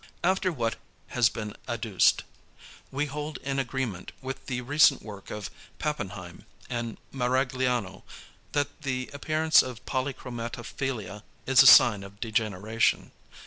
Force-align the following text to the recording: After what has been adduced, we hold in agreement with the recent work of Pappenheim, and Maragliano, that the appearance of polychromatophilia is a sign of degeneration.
After 0.23 0.51
what 0.51 0.77
has 1.09 1.29
been 1.29 1.55
adduced, 1.69 2.23
we 2.89 3.05
hold 3.05 3.37
in 3.43 3.59
agreement 3.59 4.11
with 4.19 4.47
the 4.47 4.61
recent 4.61 5.03
work 5.03 5.29
of 5.29 5.51
Pappenheim, 5.77 6.47
and 6.71 6.97
Maragliano, 7.13 8.01
that 8.53 8.81
the 8.81 9.11
appearance 9.13 9.61
of 9.61 9.85
polychromatophilia 9.85 11.21
is 11.45 11.61
a 11.61 11.67
sign 11.67 12.01
of 12.03 12.19
degeneration. 12.19 13.11